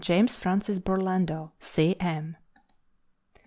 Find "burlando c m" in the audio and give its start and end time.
0.79-2.35